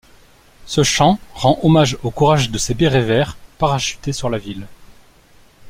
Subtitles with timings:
[0.65, 4.65] Ce chant rend hommage au courage de ces bérets verts parachutés sur la ville.